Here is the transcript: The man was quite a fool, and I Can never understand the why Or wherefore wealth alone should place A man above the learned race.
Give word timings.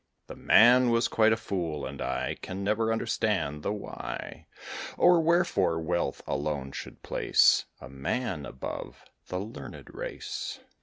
The 0.25 0.35
man 0.35 0.89
was 0.89 1.07
quite 1.07 1.31
a 1.31 1.37
fool, 1.37 1.85
and 1.85 2.01
I 2.01 2.35
Can 2.41 2.63
never 2.63 2.91
understand 2.91 3.61
the 3.61 3.71
why 3.71 4.47
Or 4.97 5.21
wherefore 5.21 5.79
wealth 5.79 6.23
alone 6.25 6.71
should 6.71 7.03
place 7.03 7.65
A 7.79 7.87
man 7.87 8.43
above 8.43 9.05
the 9.27 9.39
learned 9.39 9.93
race. 9.93 10.59